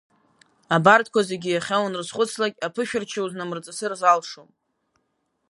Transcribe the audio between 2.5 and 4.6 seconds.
аԥышәарчча узнамырҵысыр залшом.